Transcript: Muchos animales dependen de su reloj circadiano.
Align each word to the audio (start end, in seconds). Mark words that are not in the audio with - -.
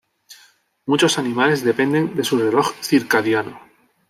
Muchos 0.87 1.19
animales 1.19 1.63
dependen 1.63 2.15
de 2.15 2.23
su 2.23 2.35
reloj 2.39 2.71
circadiano. 2.81 3.59